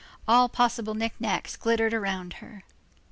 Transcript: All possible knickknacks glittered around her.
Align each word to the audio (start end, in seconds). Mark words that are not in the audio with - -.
All 0.27 0.49
possible 0.49 0.95
knickknacks 0.95 1.55
glittered 1.55 1.93
around 1.93 2.33
her. 2.41 2.63